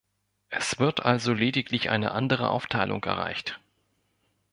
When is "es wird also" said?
0.49-1.31